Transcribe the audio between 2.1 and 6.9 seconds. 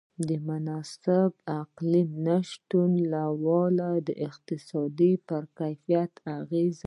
نهشتوالی د زراعت پر کیفیت اغېز لري.